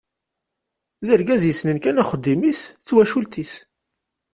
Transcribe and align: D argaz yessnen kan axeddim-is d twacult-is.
D 1.05 1.07
argaz 1.15 1.43
yessnen 1.45 1.77
kan 1.83 2.01
axeddim-is 2.01 2.61
d 2.67 2.71
twacult-is. 2.87 3.53